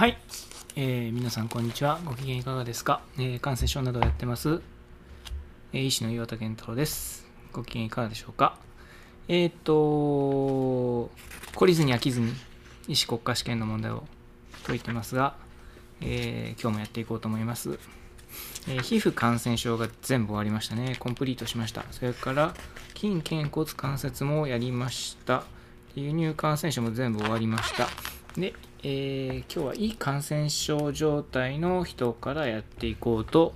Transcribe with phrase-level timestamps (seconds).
[0.00, 0.16] はい、
[0.76, 2.00] えー、皆さんこんにちは。
[2.06, 4.62] ご機嫌いかがですか、えー、感染症などをやってます、
[5.74, 7.26] えー、医師の岩田健太郎です。
[7.52, 8.56] ご機嫌いかがでしょうか？
[9.28, 9.72] えっ、と、
[11.52, 12.32] 懲りずに飽きずに
[12.88, 14.04] 医師国家試験の問題を
[14.64, 15.34] 解いてますが、
[16.00, 17.78] えー、今日もやっていこうと思います。
[18.68, 20.96] えー、皮膚感染症が全部終わりましたね。
[20.98, 21.84] コンプリートしました。
[21.90, 22.54] それから、
[22.98, 25.44] 筋肩骨関節もやりました。
[25.94, 27.86] 輸入感染症も全部終わりました。
[28.40, 33.52] で、えー、今日はいい感染症状態の人からやっていこうと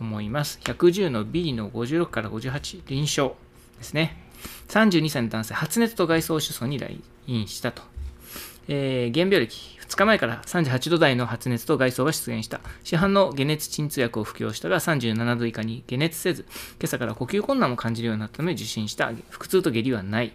[0.00, 0.58] 思います。
[0.64, 3.34] 110の B の56から58、臨床
[3.78, 4.24] ですね。
[4.68, 7.82] 32歳の男性、発熱と外装主訴に来院したと。
[8.66, 12.60] えー、原病歴、2日前から38度台の発熱と外装が出現した。
[12.82, 16.46] 市販の解熱鎮痛薬を服用したが37度以下に解熱せず、
[16.80, 19.12] 今朝から呼吸困難も感じるようになったため受診した。
[19.30, 20.32] 腹痛と下痢はない。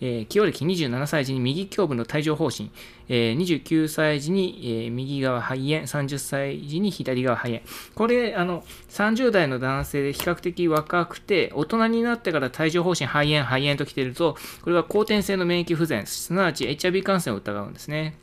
[0.00, 2.70] えー、清暦27歳時に右胸部の帯状疱疹、
[3.08, 7.62] えー、29歳時に、えー、右側肺炎、30歳時に左側肺炎。
[7.94, 18.16] これ、あの、30代の男性で比較的若くて、大人になってから帯状疱疹、肺炎、肺炎と来ていると、これは後天性の免疫不全、すなわち HIV 感染を疑うんですね。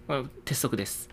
[0.45, 1.10] 鉄則です。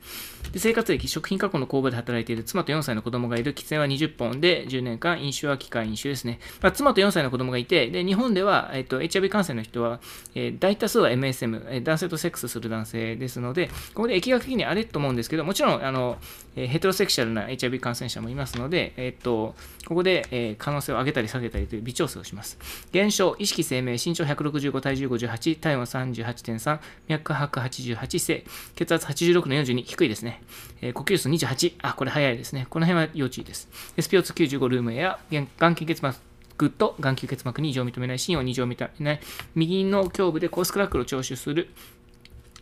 [0.52, 6.40] で生活歴、食品加工の工場で働いている妻と4歳の子供がいる、喫煙は20本で10年間、飲酒は機械飲酒ですね。
[6.62, 10.00] まあ、妻と4歳の子供がいて、で日本では、えっと、HIV 感染の人は、
[10.34, 16.18] えー、大多数は MSM、えー、男性とセックスする男性ですので、ここで疫学的にあれと思うんですけど、もちろん、あの、
[16.56, 19.54] えー、ヘトロセクシャルな HIV 感染者もいますので、えっと、
[19.86, 22.58] ここで、え、可能性を上げたり下げたりという微調整をします。
[22.92, 30.37] 減少、意識生命、身長165、体重58、体温38.3、脈拍88、性、血圧86の42、低いですね。
[30.80, 32.66] えー、呼吸数28、あ、これ早いですね。
[32.70, 33.68] この辺は要注意です。
[33.96, 36.18] SPO295 ルームエア、眼球結膜
[36.66, 39.20] ッと眼球結膜に異常を認めない、心を異常認めない、
[39.54, 41.70] 右の胸部でコースクラックルを徴収する、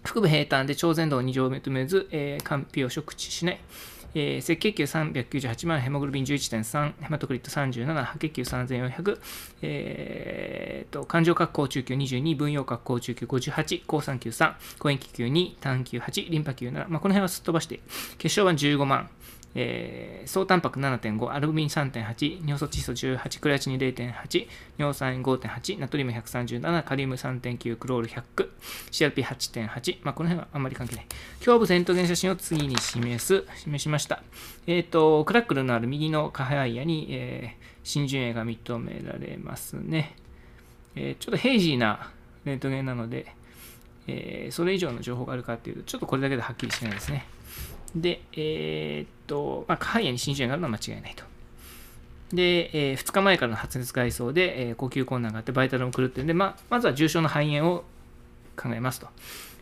[0.04, 3.60] 腹部平坦で超前動を異常を認めず、えー、肝脾を触知しない。
[4.18, 9.18] えー、赤血球398万、ヘモグロビン11.3、ヘマトクリット37、白血球3400、
[9.60, 17.80] えー、と、感情核抗中球22、分葉核抗中球58、抗酸球3、抗塩気球2、単球8、リンパ球7、まあ、この辺はすっ飛ばして、
[18.16, 19.10] 血小板15万、
[19.58, 24.46] えー、総タンパク7.5、アルブミン3.8、尿素窒素18、クレアチニン0.8、
[24.76, 28.22] 尿酸5.8、ナトリウム137、カリウム3.9、クロール100、
[28.90, 31.06] CRP8.8、まあ、この辺はあんまり関係ない。
[31.44, 34.22] 胸部レントゲン写真を次に示す、示しました。
[34.66, 40.16] えっ、ー、と、クラックルのある右の下肺野に、えー、新順栄が認められますね。
[40.96, 42.10] えー、ちょっとヘイジーな
[42.44, 43.34] レントゲンなので、
[44.06, 47.24] えー、それ以上の情報があるかっていうと、ちょっとこれだけではっきりしないですね。
[47.96, 51.24] で、えー、っと、まあ、下肺炎に心筋炎があるのは間違いないと。
[52.32, 57.84] で、えー、2日前からの発熱外装で、えー、呼吸困難があって、バイタルも狂ってるんで、まあ、まずは重症の肺炎を
[58.56, 59.08] 考えますと。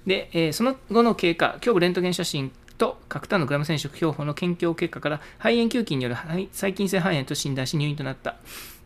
[0.06, 6.16] で、えー、その後の経過、胸部レントゲン写真と核炭のグラム染色標本の研究結果から肺炎球菌による
[6.52, 8.36] 細菌性肺炎と診断し入院となった。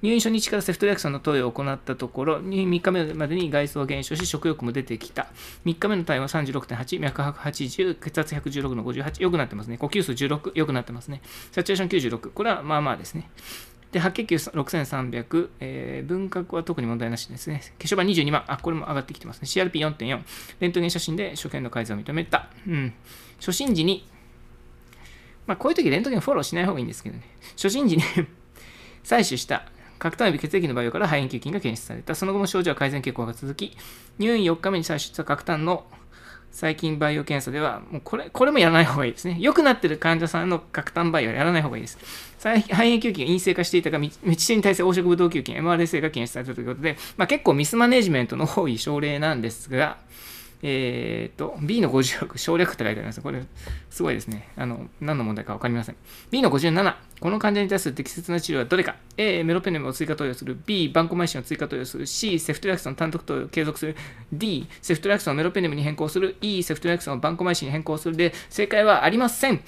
[0.00, 5.26] 入院初日からセフトリアクソンの投与を行ったところ、3日目までに外装減少し、食欲も出てきた。
[5.66, 9.76] 3日目の体温は36.8、脈拍80、血圧116の58、良くなってますね。
[9.76, 11.20] 呼吸数16、良くなってますね。
[11.50, 13.28] サチュレーション96、これはまあまあですね。
[13.90, 17.62] で、白血球6300、えー、分割は特に問題なしですね。
[17.78, 19.46] 血小板22万、あ、これも上がってきてますね。
[19.46, 20.20] CRP4.4、
[20.60, 22.50] レントゲン写真で所見の改善を認めた。
[22.68, 22.92] うん。
[23.38, 24.06] 初診時に、
[25.46, 27.22] まあ、こういう時レントゲンフォローしない方がいいんですけどね。
[27.52, 28.02] 初診時に
[29.04, 29.66] 採取した
[29.98, 32.14] 核炭及び血液の培養から肺炎球菌が検出された。
[32.14, 33.76] その後も症状は改善傾向が続き、
[34.18, 35.86] 入院4日目に採取した核炭の
[36.50, 39.36] 細菌培養検査では、もうこれ、これもやらない方がいいですね。
[39.40, 41.98] 良くなってる患者さんの核炭培養はやらない方がいいです。
[42.38, 49.98] 肺炎球菌が陰性化していたが、未知性に対する黄色ブドウ球菌、MRSA が検出されたということで、まあ、結構ミスマネジメントの多い症例なんですが、
[50.62, 53.20] えっ、ー、と、B の56、省略って書いてあります。
[53.20, 53.42] これ、
[53.90, 54.48] すごいですね。
[54.56, 55.96] あの、何の問題かわかりません。
[56.30, 60.58] B の57、この患者に対する適切な治療はどれか ?A、メロペネムを追加投与する。
[60.66, 62.06] B、バンコマイシンを追加投与する。
[62.06, 63.96] C、セフトリアクソン単独投与を継続する。
[64.32, 66.36] D、セフトリアクソンをメロペネムに変更する。
[66.40, 68.16] E、セフトリアクソンをバンコマイシンに変更する。
[68.16, 69.60] で、正解はありません。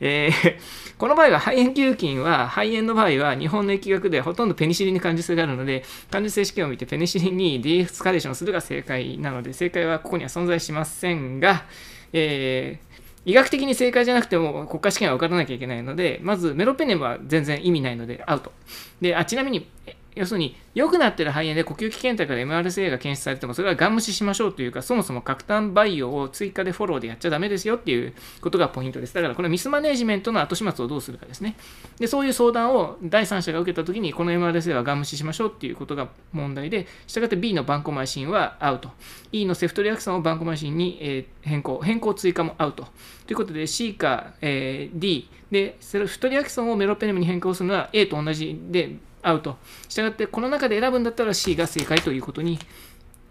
[0.00, 0.54] えー、
[0.98, 11.66] この場合は肺炎球菌は、肺炎の場合は日本の疫学でほとんどペニシリンに感受性があるので、感受性試験を見てペニシリンに DF スカレーションするが正解なので、正解はここには存在しませんが、
[12.12, 12.90] えー
[13.26, 18.52] 医学的に正解じゃなくても国家試験は受からなきゃいけないので、まずメロペネムは全然意味ないのでアウト。
[19.00, 19.68] で、あちなみに
[20.16, 29.14] 要するに、良くなってる肺炎で呼吸器検体から MRSA が検出されても、それはガン無視しましょうというか、そもそも核炭培養を追加でフォローでやっちゃダメですよっていうことがポイントです。
[29.14, 31.56] だから、これミスマネジメントの後始末をどうするかですね。
[31.98, 38.90] で、そういう相談を第三者が受けたときに、この MRSA はガン無視しましょうっていうことが問題で、したがって B のバンコマイシンはアウト。
[39.32, 41.80] E のセフトリアクソンをバンコマイシンに、変更。
[41.82, 42.88] 変更追加もアウト。
[43.26, 49.58] ということで C か、え、D で、セフトリアクソンをメロペネムに変更するのは A と同じで、アウト。
[49.88, 52.58] したがって、この中で選ぶんだったら C が正解ということに、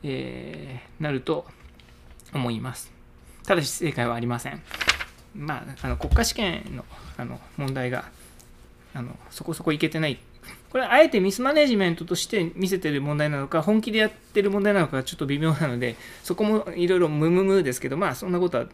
[0.03, 1.45] えー、なると
[2.33, 2.91] 思います。
[3.45, 4.62] ただし正解はありません。
[5.36, 6.86] まあ、あの国家試験の
[7.18, 8.06] あの問題が
[8.94, 10.19] あのそこそこいけてない。
[10.69, 18.65] これはあえてミスマネジメントとして見せてる問題なのか、本気でやってる問題なのかちょっと微妙なので、そこもいろいろムムムですけど、まあそんなことは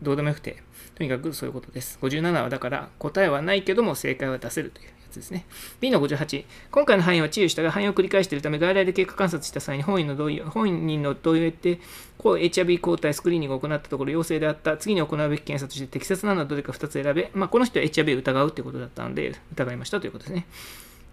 [0.00, 0.62] どうでもよくて、
[0.94, 1.98] とにかくそういうことです。
[2.00, 5.46] 57はだから答えはないけども正解は出せるというつですね。
[5.80, 11.78] B の58、今回の範囲は治癒したが範囲を繰り返しているため、外来で経過観察した際に本人の同意本人の同意を得て、
[12.18, 20.46] 抗 HIV 抗体スクリーニングを行ったところ陽性であった、次に行うべき検査として適切なのはどれか2つ選べ、まあ、この人は HIV を疑うということだったので、疑いましたということですね。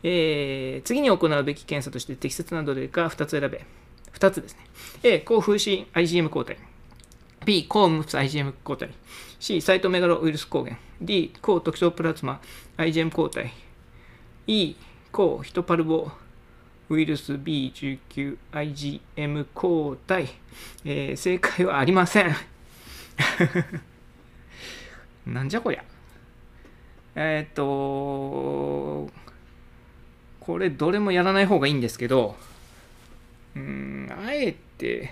[0.02, 3.66] えー、次に行うべき検査として適切などれか2つ選べ。
[4.14, 4.60] 2つですね。
[5.04, 6.58] A、抗風疹 IgM 抗体。
[7.46, 8.90] B、抗ムプス IgM 抗体。
[9.40, 10.78] C、サイトメガロウイルス抗原。
[11.02, 12.42] D、抗トキソプラズマ
[12.78, 13.52] IgM 抗体。
[14.52, 14.76] E、
[15.12, 16.10] 抗ヒトパルボ
[16.90, 20.28] ウイルス B19IgM 抗体、
[20.84, 22.36] えー、正解はありません。
[25.32, 25.84] なんじゃこりゃ。
[27.14, 29.12] えっ、と、
[30.40, 32.36] これどれもやらない方がいいんですけど、
[33.56, 35.12] うん、あえて、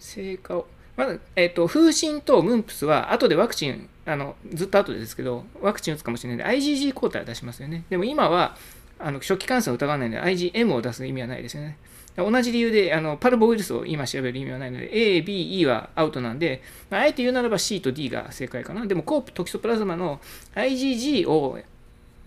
[0.00, 0.66] 成果を、
[0.98, 7.84] まだ、えっ、と、風疹とムンプスは後でワクチンあのずっと後でですけど、ワクチン打つかもしれないんで、IgG 抗体を出しますよね。
[7.88, 8.56] でも今は、
[8.98, 11.78] あの初期感染を疑わないので、IgM を出す意味はないですよね。
[12.16, 18.84] 同じ理由で、あのパルボウイルスを今調べる意味はないので、A、B、E はアウトなんで、まあ、あえて言うならば C と D が正解かな。
[18.86, 20.20] でも、コープトキソプラズマの
[20.56, 21.60] IgG を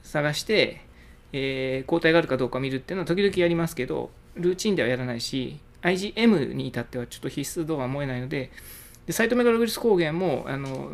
[0.03, 0.79] 探して、
[1.33, 8.51] えー、抗体があるかどうか見るっていうのは時々やりますけど、ルーチンではやらないし、IgM に至ってはちょっと必須度は思えないので、
[9.05, 10.89] でサイトメガロウイルス抗原もあの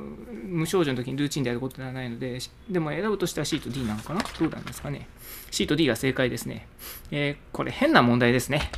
[0.45, 2.39] 無症状の時にルーチンでやることではないので、
[2.69, 4.21] でも選ぶとしたら C と D なのかな？
[4.21, 5.07] どうなんですかね
[5.51, 6.67] ?C と D が正解ですね。
[7.11, 8.71] えー、これ変な問題ですね。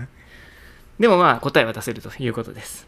[1.00, 2.86] でもまあ答えは出せるということです。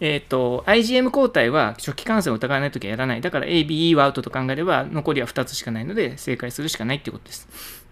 [0.00, 3.20] えっ、ー、と、IgM 抗体は初期感染を疑わないときはやらない。
[3.20, 7.48] だから A、B、E はアウトと考えれば残りは2つしかないので正解するしかないってことです。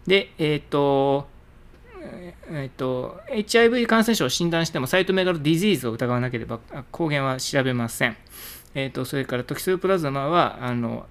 [0.07, 1.29] で、えっ、ー、と、
[2.51, 6.59] えっと、HIV 感染症を診断してもサイトメガロディジーズを疑わなければ
[6.91, 8.17] 抗原は調べません。
[8.75, 11.07] えっと、それからトキソプラズマはあの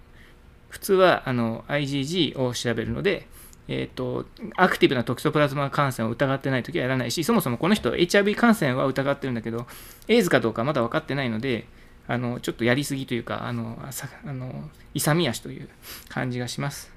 [0.69, 3.27] 普通はあの IgG を調べるので、
[3.68, 4.25] えっと、
[4.56, 9.68] アクティブなトキソプラズマ感染を疑ってないときはやらないし、そもそもこの人 HIV 感染は疑ってるんだけど、
[10.07, 11.68] エイズかどうかまだ分かってないので、
[12.07, 15.69] あのちょっとやりすぎというか、あのあの勇み足という
[16.07, 16.92] 感じがします。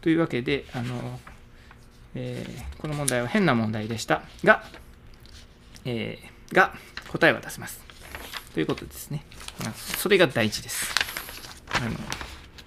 [0.00, 1.18] というわけで、あの
[2.14, 4.64] えー、この問題は変な問題でしたが、
[5.84, 6.74] えー、が
[7.08, 7.82] 答えは出せます。
[8.54, 9.24] ということですね。
[9.62, 10.94] まあ、それが大事です。
[11.74, 11.96] あの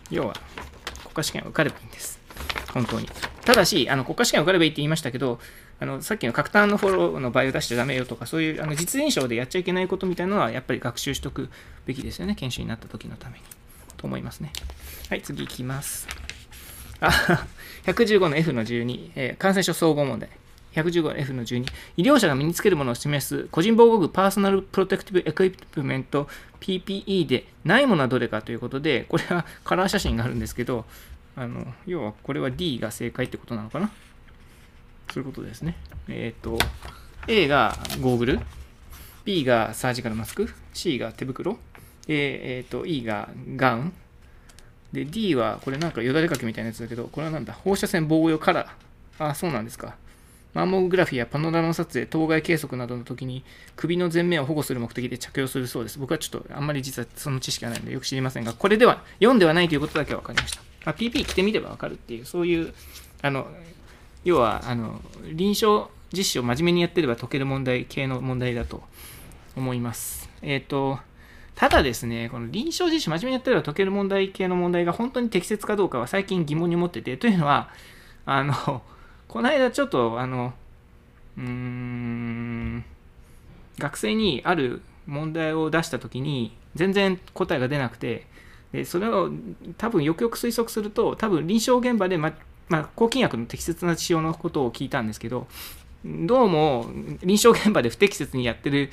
[0.09, 0.33] 要は、
[1.03, 2.19] 国家試験を受かればいいんです。
[2.73, 3.09] 本当に。
[3.45, 5.39] ただし、あの国家試験を受かればいいって言いましたけど、
[5.79, 11.49] あのさっきの核炭のフォローの場合を出しちゃダメよとか、そういうあの実演証でやっちゃいけないことみたいなのは、やっぱり学習しておく
[11.85, 12.35] べきですよね。
[12.35, 13.43] 研修になった時のために。
[13.95, 14.51] と思いますね。
[15.09, 16.07] はい、次いきます。
[16.99, 17.45] あ、
[17.85, 20.29] 115の F の12、えー、感染症総合問題。
[20.73, 21.65] 115の F の12、
[21.97, 26.27] 医療者が身につけるものを示す個人防護具パーソナルプロテクティブエクイプメント
[26.59, 30.85] PPE でないものはどれかということで、これはカラー写真があるんですけど、
[31.35, 33.91] あの要はこれは D が正解ってことなのかな？
[35.11, 35.75] そういうことですね。
[36.09, 36.57] えっ、ー、と、
[37.27, 38.39] A がゴーグル、
[39.25, 41.57] B がサージカルマスク、C が手袋、
[42.07, 43.93] えっ、ー、と、E がガウン、
[44.97, 49.25] で、D は、これなんかよだれかけみたいなやつだけど、これはなんだ放射線防護用カラー。
[49.29, 49.95] あ、そうなんですか。
[50.55, 53.43] マンモグラフィーやパノラマ撮影、当該計測などの時に
[53.75, 55.99] 首の前面を保護する目的で着用するそうです。
[55.99, 60.61] 僕はちょっとあんまり実はその知識がないのでよく知りませんが、これでは読んではないということだけは分かりました。
[60.83, 62.73] まあ、PP 着てみれば分かるっていう、そういう、
[63.21, 63.47] あの、
[64.23, 64.99] 要は、あの、
[65.31, 68.81] 臨床実施を真面目にやってれば解ける問題系の問題だと
[69.55, 70.27] 思います。
[70.41, 70.99] えっ、ー、と、
[71.57, 77.71] ただですね、この臨床実習真面目にやったら解ける問題系の問題が本当に適切かどうかは最近疑問に思ってて、というのは、
[78.27, 78.83] あの、
[79.27, 80.53] この間ちょっと、あの、
[81.35, 82.85] うーん、
[83.79, 88.27] 学生にある問題を出したときに、全然答えが出なくて、
[88.71, 89.31] でそれを
[89.79, 92.33] 多分よくよく推測すると、多分臨床現場で、ま、
[92.69, 95.47] まあ、抗菌薬の適切な使用のことを聞いたんですけど、
[96.05, 96.85] どうも
[97.23, 98.91] 臨床現場で不適切にやってる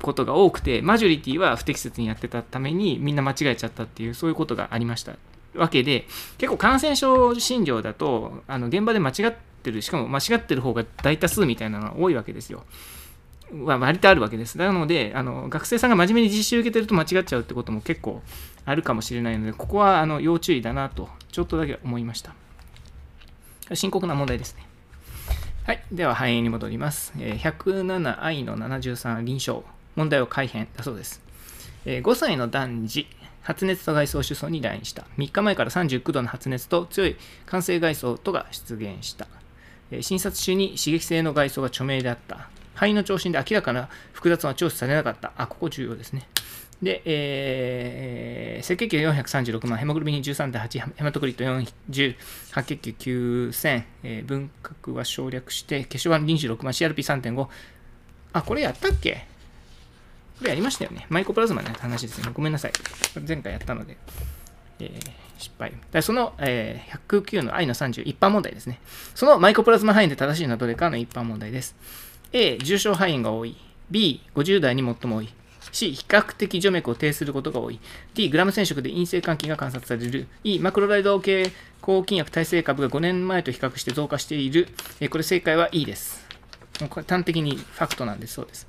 [0.00, 5.16] ことが多くて、マジョリティは不適切にやってたためにみんな間違えちゃったっていう、そういうことがありました。
[5.54, 6.06] わけで、
[6.38, 12.64] 結構感染症診療だと、あの現場で間違ってる、しかも間違ってる方が大多数みたいなのが多いわけですよ。
[13.64, 14.58] は割とあるわけです。
[14.58, 18.22] なので、あの学生さんが真面目に実習受けてると間違っちゃうってことも結構
[18.64, 22.34] あるかもしれないので、ここはあの要注意だなと、ちょっとだけ思いました。
[23.74, 24.66] 深刻な問題ですね。
[25.70, 25.84] はい。
[25.92, 27.12] では、肺炎に戻ります。
[27.16, 29.60] 107i の73臨床。
[29.94, 31.22] 問題を改変だそうです。
[31.84, 33.06] 5歳の男児、
[33.42, 35.04] 発熱と外装主訴に来院した。
[35.16, 39.28] 3日前から39度の発熱と強い感性外装とが出現した。
[40.00, 42.48] 診察中に刺激性の外装が著名であった。
[42.74, 45.30] 肺の聴診で明らかな複雑な聴取されなかった。
[45.36, 46.26] あ、ここ重要ですね。
[46.82, 52.16] で、えー、赤血球436万、ヘモグロビン13.8、ヘマトクリット410、
[52.52, 57.48] 白血球9000、えー、分核は省略して、血小板26万、CRP3.5。
[58.32, 59.26] あ、これやったっけ？
[60.38, 61.06] これやりましたよね。
[61.10, 62.30] マイコプラズマの話ですね。
[62.32, 62.72] ごめんなさい。
[63.28, 63.98] 前回やったので、
[64.78, 65.74] えー、失敗。
[65.92, 68.80] だその、えー、109の I の30、一般問題ですね。
[69.14, 71.76] そのマイコプラズマ肺炎で正しいのはどれかの一般問題です。
[72.32, 73.54] A、重症肺炎が多い。
[73.90, 75.28] B、50代に最も多い。
[75.72, 77.80] C、比較的除脈を呈することが多い。
[78.14, 80.26] D、グラム染色で陰性換気が観察される。
[80.44, 84.68] E、マクロライド系抗菌薬耐性株が5年前と比較して増加している。
[85.00, 86.26] えこれ正解は E です。
[86.88, 88.34] これ端的にファクトなんです。
[88.34, 88.66] そうです。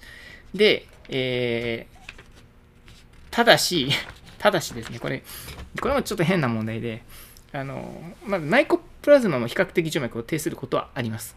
[0.54, 2.12] で、えー、
[3.32, 3.90] ただし、
[4.38, 5.24] ただしですね、これ、
[5.80, 7.04] これもちょっと変な問題で、
[7.54, 11.36] あの、まず、マイコプラズマも比較的除脈を呈することはあります。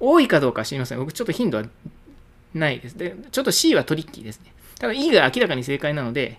[0.00, 0.98] 多いかどうか知りません。
[0.98, 1.64] 僕ちょっと頻度は
[2.54, 2.96] ないです。
[2.96, 4.52] で、ちょっと C はトリッキーですね。
[4.78, 6.38] ただ E が明らかに正解なので、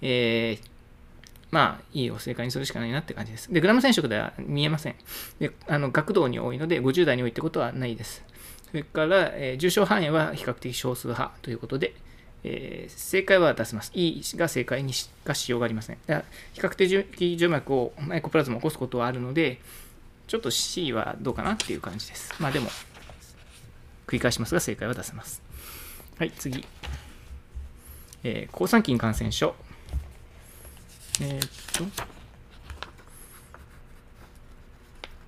[0.00, 0.68] えー、
[1.50, 3.52] まあ、E を正解にするしかないなって感じです。
[3.52, 4.96] で、グラム染色では見えません。
[5.38, 8.22] で、あの学童に多いので、50代に多いってことはないです。
[8.70, 11.94] それから、えー、重症範囲は比較的少数派ということで、
[12.44, 13.90] えー、正解は出せます。
[13.94, 15.96] E が正解にしかしようがありません。
[16.52, 19.60] 比較的除脈をマイコプラズマを起こすことはあるので、
[20.26, 22.34] ちょっと C はどうかなっていう感じです。
[22.38, 22.68] まあでも、
[24.06, 25.42] 繰り返しますが正解は出せます。
[26.18, 26.64] はい、次。
[28.24, 29.54] えー、抗酸菌感染症。
[31.20, 32.02] えー、っと、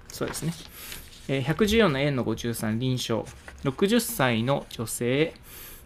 [0.08, 0.52] そうですね。
[1.28, 3.28] えー、114の N の53臨床。
[3.64, 5.34] 60歳の女性。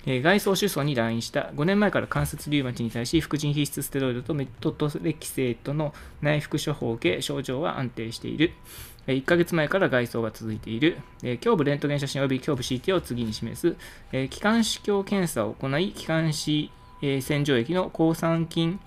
[0.07, 8.53] えー、外装主訴に来院した5年前から関節リウマチに対し、副腎皮質ステロイドとメトトレキセートの内服処方を受け、症状は安定している。
[9.07, 10.99] 1ヶ月前から外装が続いている。
[11.23, 13.77] 胸部レントゲン写真及び胸部 CT を次に示す。
[14.29, 16.71] 気管支鏡検査を行い、気管支
[17.01, 18.81] 洗浄液の抗酸菌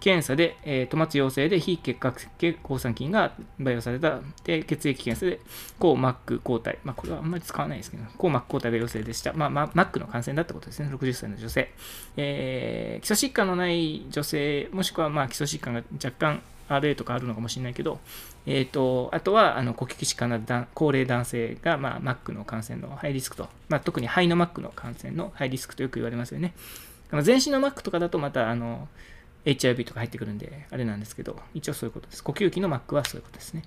[0.00, 5.40] 検査で、えー、トマツ陽性で非結核系抗酸菌が培養されたで血液検査で
[5.78, 9.32] 抗マック抗体、まあ、これはあんまり使わないですけど、抗マック抗体が陽性でした。
[9.32, 11.72] まあ、まあ、マックの感染だったことですね、60歳の女性。
[12.16, 17.98] えー、基礎疾患のない女性、もしくはまあ基礎疾患が若干 RA とかあるのかもしれないけど、
[18.44, 26.54] えーと、あとはあの呼吸器疾患な高齢男性が、まあ、マックの感染のハイリスクと、まあ、特に肺のマックの感染のハイリスクとよく言われますよね。
[27.22, 28.88] 全身のマックとかだとまたあの
[29.44, 32.24] HIV とか入ってくるんで、あれなんですけど、一応そういうことです。
[32.24, 33.62] 呼吸器のマックはそういうことですね。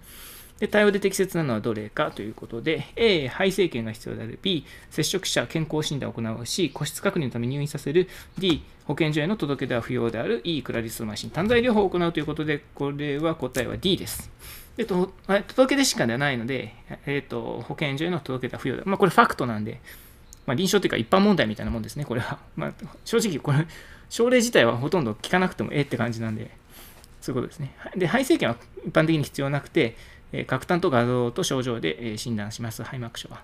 [0.59, 4.39] で、対応で適切なのはどれかということで、A、肺生検が必要である。
[4.41, 6.45] B、接触者健康診断を行う。
[6.45, 8.09] C、個室確認のため入院させる。
[8.37, 10.41] D、保健所への届け出は不要である。
[10.43, 11.29] E、クラリスマシン。
[11.29, 14.29] 単剤療法を行うということで、これは答えは D です。
[14.75, 15.11] でと
[15.47, 16.73] 届け出しかではないので、
[17.05, 18.83] えーと、保健所への届け出は不要だ。
[18.85, 19.79] まあ、これファクトなんで、
[20.49, 22.39] まあ、臨床というか一般問題みたいなもんですね、これは。
[22.57, 22.73] まあ、
[23.05, 23.67] 正直、これ、
[24.09, 26.49] 症例自体はほとんど聞かなくてもええって感じなんで、
[27.21, 27.75] そういうことですね。
[27.95, 29.95] で、肺生検は一般的に必要なくて、
[30.31, 33.43] え核炭と画像と症状で、え診断します、肺膜症は。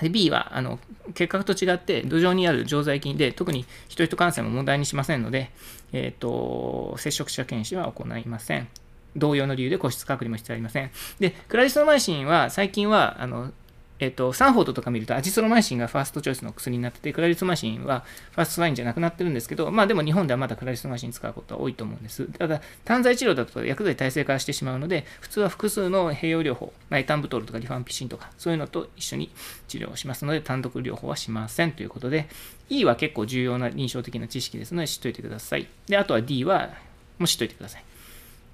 [0.00, 0.78] で B はあの
[1.14, 5.50] 結核と違って土壌にある常在菌で特に人々感染も問題にしませんので、
[5.92, 8.68] えーと、接触者検視は行いません。
[9.16, 10.90] 同様の理由で個室隔離も必要ありません。
[11.18, 13.52] で、クラリスロマイシンは最近はあの
[14.00, 22.24] えっと、サンフォードとか見るとアジスロマイシンが first choice の薬になってて、クラリスロマイシンは first line じゃなくなってるんですけど、まあでも日本ではまだクラリスロマイシン使うことは多いと思うんです。
[22.26, 29.30] ただ、単剤治療だと薬剤耐性化してしまうので、普通は複数の併用療法、まあ、エタンブトールとかリファンピシンとか、そういうのと一緒に
[29.66, 32.28] 治療しますので、単独療法はしませんということで、
[32.68, 35.66] E は結構重要な臨床的な知識ですので、知っといてください。
[35.88, 36.70] で、あとは D は、
[37.18, 37.84] も知っといてください。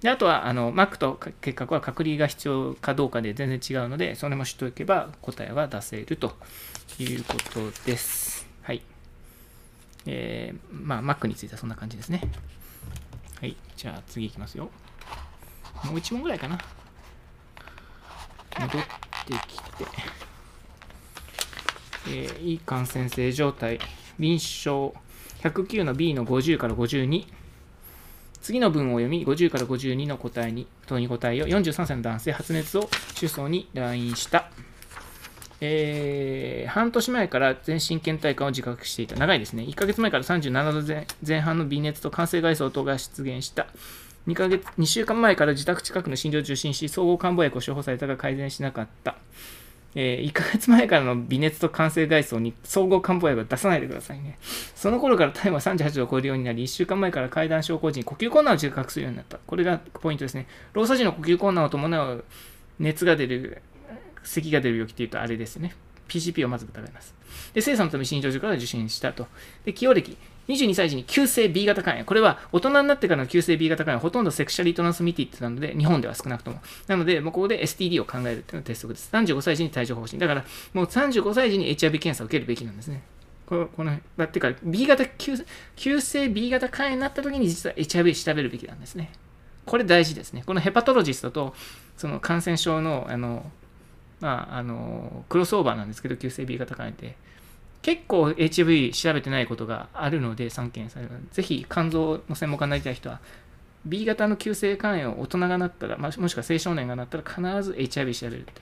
[0.04, 6.34] であとはあの Mac と結核は隔離が必要かどうかで全然違うので、それも知っておけば答えは出せると
[6.98, 8.46] いうことです。
[8.60, 8.82] はい。
[10.04, 12.20] えー、まあ Mac についてはそんな感じですね。
[13.40, 13.56] はい。
[13.78, 14.68] じゃあ次いきますよ。
[15.84, 16.58] もう1問ぐらいかな。
[18.60, 19.86] 戻ってきて、
[22.08, 23.78] えー、いい感染性状態、
[24.18, 24.92] 臨床
[25.40, 27.24] 109の B の50から52、
[28.44, 34.50] 次の文を読み、50から52の答えに、問いに答えを43歳の男性、発熱を主訴に来院した。
[35.62, 39.16] えー、半年前から全身倦怠感を自覚していた。
[39.16, 39.62] 長いですね。
[39.62, 43.66] 1ヶ月前から37度前半の微熱と感性外装等が出現した。
[44.26, 49.16] 2ヶ月、2週間前から自宅近くの診療を受診し、総合漢方薬を処方されたが改善しなかった。
[49.94, 54.38] えー、1ヶ月前からの微熱と感性外装に総合漢方薬を出さないでくださいね。
[54.74, 59.38] その頃から体温は38度を超えるようになり、1週間前から階段症候時に呼吸困難を自覚するようになった。
[59.38, 60.46] これがポイントですね。
[60.72, 62.24] 労作時の呼吸困難を伴う
[62.78, 63.62] 熱が出る
[64.24, 65.74] 咳が出る病気っていうとあれですね。
[66.08, 67.14] PCP をまず疑います。
[67.52, 69.26] で、精査のため診療所から受診したと。
[69.64, 70.16] で、起用歴。
[70.48, 72.04] 22歳児に急性 B 型肝炎。
[72.04, 76.60] これは大人になってからの急性 B 型肝炎ほとんどセクシャリートランスミティってなので、日本では少なくとも。
[76.86, 79.08] なので、もうここで STD を考えるっていうのが鉄則です。
[79.12, 80.18] 35歳児に帯状疱疹。
[80.18, 83.02] だから、もう35歳児に HIV 検査を受けるべきなんですね。
[83.46, 85.34] この、この、だってか、B 型急、
[85.76, 89.12] 急性 B 型肝炎になった時に実は HIV 調べるべきなんですね。
[89.66, 90.42] これ大事ですね。
[90.44, 91.54] このヘパトロジストと、
[91.96, 93.50] その感染症の、あの、
[94.20, 97.16] まあ、あの、クロスオーバーなんですけど、急性 B 型肝炎って、
[97.84, 101.10] 結構 HIV 調べてないことがあるので、3件される。
[101.30, 103.20] ぜひ、肝臓の専門家になりたい人は、
[103.84, 108.52] B 型の急性肝炎を大人がなったら、もしくは青少年がなったら、必ず HIV 調べるって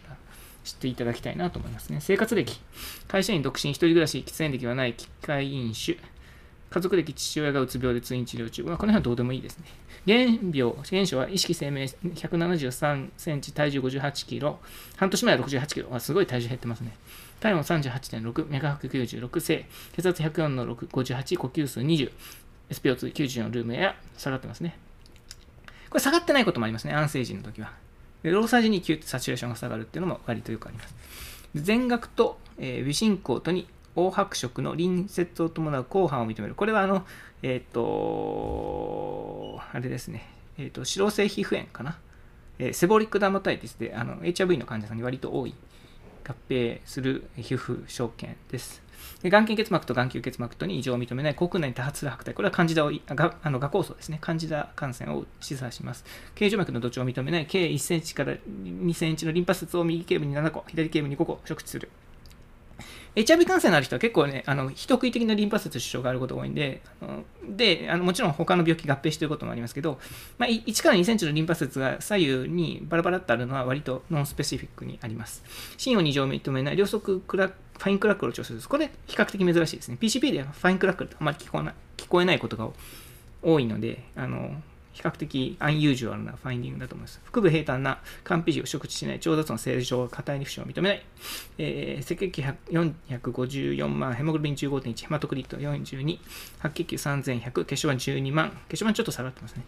[0.65, 1.99] 知っていただきたいなと思いますね。
[2.01, 2.61] 生活歴。
[3.07, 5.99] 会社員独身、一人暮らし、喫煙歴はない、機械飲酒。
[6.71, 8.65] 家族歴、父親がうつ病で通院治療中。
[8.65, 9.67] まあ、この辺はどうでもいいですね。
[10.05, 14.59] 原病、原症は意識生命173センチ、体重58キロ。
[14.97, 16.01] 半年前は68キロ。
[16.01, 16.97] すごい体重減ってますね。
[17.43, 22.13] 体温38.6、脈拍96、性、血圧104の6、58、呼吸数20、
[22.71, 24.79] SPO294 ルームエア、下がってますね。
[25.91, 27.73] これ下がってないこともありますね、安静時の時は。
[28.23, 30.95] でローサー時にキュッとサチュレーションが下がるっていうのも割とよくあります。
[31.57, 36.55] 全額と、えー、微進行とに黄白色の隣接を伴う後半を認める。
[36.55, 37.05] これはあの、
[37.43, 41.99] えっ、ー、と、あれですね、えっ、ー、と、脂漏性皮膚炎かな。
[42.61, 45.55] えー、セボリックダーマタイティスであの HIV の患者さんに割と多い
[46.25, 48.83] 合併する皮膚症験です。
[49.23, 52.35] で眼瞼結膜と眼球結膜とに異常を認めない国内に多発する白体。
[52.35, 54.19] これはカンジダを、があの画酵素ですね。
[54.21, 56.05] カンジダ感染を示唆します。
[56.35, 61.91] 形状膜の土壌を認めない計1センチから2センチのリンパ節を右頸部に7個、左頸部に5個触知する。
[63.15, 69.99] HIV 感染のある人は結構ね、あの、人食い的なリンパ節主張があることが多いんで、あのであのもちろん他の病気合併していることもありますけど、
[70.39, 75.43] まあ、1から2センチのリンパ節が左右にバラバラってあるのは割とノンスペシフィックにあります。
[75.77, 78.69] 心雑音認めない両側クラ fine crackle を聴取する。
[78.69, 79.99] これ比較的珍しいですね。
[80.01, 82.69] PCP では fine crackle ってあまり聞こえない聞こえないことが
[83.43, 84.55] 多いので、あの、
[84.93, 87.21] 比較的 unusual な finding だと思います。
[87.25, 91.03] 腹部平坦軟肝脾を触知しない、腸雑音正常、下腿に浮腫を認めない、
[91.59, 96.19] えー、赤血球454万、ヘモグロビン15.1、ヘマトクリット42、
[96.59, 99.65] 白血球3100、血小板12万、血小板ちょっと下がってますね。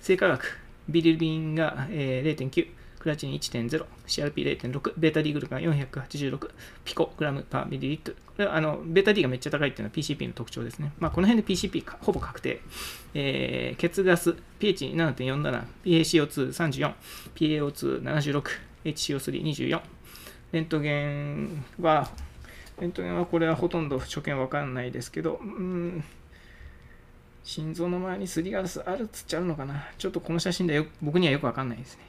[0.00, 0.58] 生化学、
[0.88, 6.50] ビリルビンが、えー、0.9、クラチン1.0、CRP0.6、ベータ D グルカン486、
[6.84, 8.16] ピコグラムパーミリリットル。
[8.16, 10.92] これはあのベータ D がめっちゃ高いっていうのは PCP の特徴ですね。
[10.98, 12.60] まあ、この辺で PCP ほぼ確定。
[13.14, 16.94] えー、血ガス pH7.47、PaCO234、
[17.34, 18.42] PaO276、
[18.84, 19.80] HCO324。
[20.52, 22.10] レントゲンは、
[22.80, 26.04] レントゲンはこれはほとんど初見わかんないですけど、うん、
[27.42, 29.88] 心臓の前にすりガラスあるっつっちゃうのかな。
[29.98, 32.04] ちょっとこの写真で僕にはよくわかんないですね。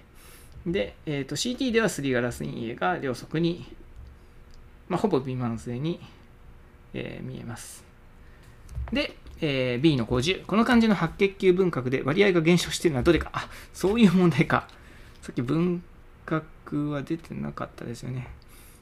[0.66, 3.66] で、えーと、CT ではすりガラス陰影が両側に、
[4.90, 6.00] まあ、ほぼ微慢性に、
[6.94, 7.84] えー、見えます。
[8.92, 10.46] で、えー、B の50。
[10.46, 13.30] この漢字の白血球分割で割合が減少しているのはどれか。
[13.34, 14.68] あ、そういう問題か。
[15.22, 15.84] さっき分
[16.26, 18.28] 割は出てなかったですよね。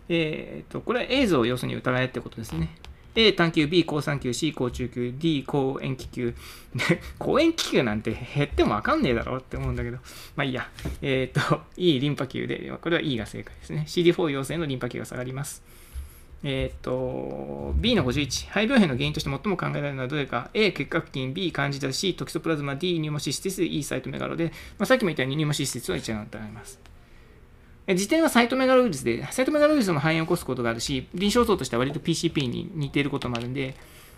[0.08, 2.76] えっ、ー、と、これは A 像を要するに疑えってことですね。
[3.16, 6.36] A 単球、B 高3級、C 高中級、D 高塩気球。
[6.76, 9.98] で、高塩気球なんて減ってもわかんねえだろって思うんだけど。
[10.36, 10.70] まあいいや。
[11.02, 13.86] えっ、ー、と、E リンパ球で、これは E が正解ですね。
[13.88, 15.64] CD4 陽性のリンパ球が下がります。
[16.44, 18.48] えっ、ー、と、B の51。
[18.50, 20.50] 肺病変の原因として最も考えられるのはどれか。
[20.54, 24.46] A、結核菌、B、カンジダ、C、トキソプラズマ、D、ニューモシスティス、E、サイトメガロで、
[24.78, 26.95] まあ、さっきも言ったようにニューモシスティスは一番疑います。
[27.94, 33.76] 時点はサイトメガロウイルスで、サイトメガロウイルスも肺炎を起こすことがあるし、臨床像としては割と PCP に似ていることもあるんで、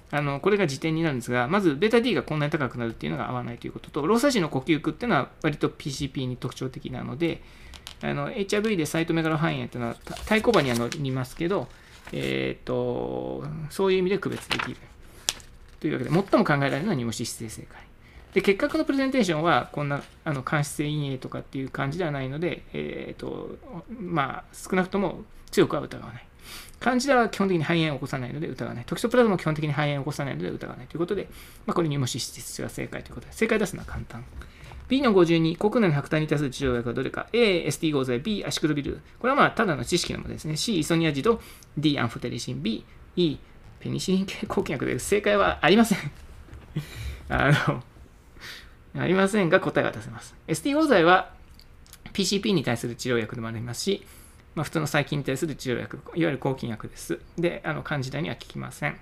[0.10, 7.42] あのこれが時点になるんですが、まずベータ D がこんなに高くなるっていうのが合わないということと、ローサ時の呼吸区っていうのは割と PCP に特徴的なので、
[8.02, 11.68] あの HIV でサイトメガロ肺炎っていうのは対抗馬には乗りますけど、
[12.14, 14.78] えーと、そういう意味で区別できる。
[15.80, 17.87] というわけで、最も考えられるのはニモシス性正解。
[18.38, 23.58] で、結核のプレゼンテーションは、こんなあの間質性陰影とかっていう感じではないので、えーと
[23.90, 26.28] まあ、少なくとも強くは疑わない。
[26.80, 28.86] 漢字では基本的に肺炎を起こさないので疑わない。
[28.86, 31.28] トキソプラズマも基本的に肺炎を起こさないので疑わないということで、
[31.66, 34.24] まあ、これ入門脂質が正解ということで、正解出すのは簡単。
[34.88, 39.02] B の52、国内の白体に対する治療薬はどれか ?A、ST 合剤、B、アシクロビル。
[39.18, 40.58] これはまあただの知識のものですね。
[40.58, 41.42] C、イソニアジド、
[41.76, 43.38] D、アンフォテリシン、B、E、
[43.80, 45.08] ペニシリン系抗菌薬です。
[45.08, 46.12] 正解はありません。
[47.30, 47.84] あの、
[49.00, 50.36] ありませんが答えが出せます。
[50.48, 51.32] ST 合剤は
[52.14, 54.06] PCP に対する治療薬でもありますし、
[54.56, 57.20] まあ、普通の細菌に対する治療薬、いわゆる抗菌薬です。
[57.38, 58.98] で、あの漢字代には効きません。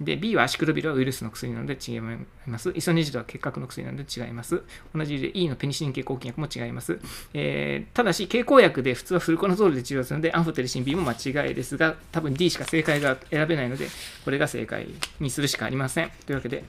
[0.00, 2.00] で、B はアシクロビルはウイルスの薬なので違い
[2.46, 2.72] ます。
[2.74, 4.62] イソネジドは結核の薬なので違います。
[4.94, 6.98] 同じで E のペニシリン系抗菌薬も違います。
[7.34, 13.88] えー、ただし、経口薬で普通はフルコナゾールで治療するので、アンフォテリシン B も間違いですが、多分 D しか正解が選べないので、
[14.24, 14.86] これが正解
[15.20, 16.10] にするしかありません。
[16.24, 16.64] というわけで、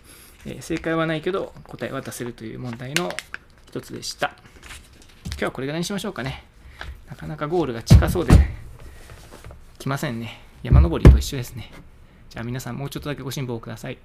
[0.46, 3.12] え、正解はないけど、答えは出せるという問題の
[3.68, 4.34] 一つでした。
[5.26, 6.44] 今日はこれぐらいにしましょうかね。
[7.08, 8.34] なかなかゴールが近そうで、
[9.78, 10.42] 来ませんね。
[10.64, 11.72] 山登りと一緒ですね。
[12.30, 13.98] じゃあ皆さんもうちょっとだけご辛抱ください。